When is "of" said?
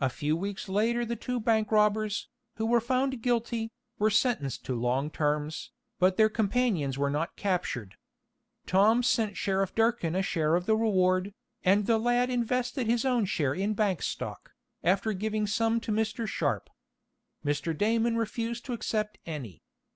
10.54-10.66